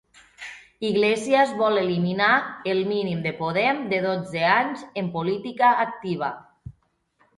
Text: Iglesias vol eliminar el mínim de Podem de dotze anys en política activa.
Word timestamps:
Iglesias 0.87 1.51
vol 1.59 1.81
eliminar 1.81 2.31
el 2.73 2.81
mínim 2.93 3.21
de 3.27 3.35
Podem 3.43 3.83
de 3.95 4.01
dotze 4.07 4.43
anys 4.55 4.85
en 5.03 5.13
política 5.19 5.71
activa. 5.89 6.33